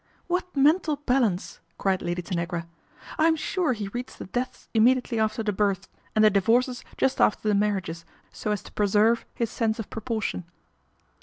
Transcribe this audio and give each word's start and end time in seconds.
"What 0.35 0.57
mental 0.57 0.95
balance!" 0.95 1.59
cried 1.77 2.01
Lady 2.01 2.23
Tanagra." 2.23 2.65
I'm 3.19 3.35
sure 3.35 3.73
he 3.73 3.87
reads 3.89 4.15
the 4.15 4.25
deaths 4.25 4.67
immediately 4.73 5.19
after 5.19 5.43
the 5.43 5.53
births, 5.53 5.89
and 6.15 6.25
the 6.25 6.31
divorces 6.31 6.83
just 6.97 7.21
after 7.21 7.47
the 7.47 7.53
marriages 7.53 8.03
so 8.31 8.49
as 8.49 8.63
to 8.63 8.71
preserve 8.73 9.27
his 9.35 9.51
sense 9.51 9.77
of 9.77 9.91
proportion." 9.91 10.45